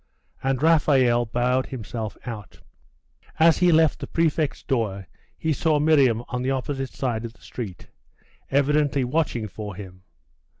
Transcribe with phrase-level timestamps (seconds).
[0.41, 2.59] And Raphael bowed himself out.
[3.37, 7.41] As he left the prefect's door, he saw Miriam on the opposite side of the
[7.41, 7.85] street,
[8.49, 10.01] evidently watching for him.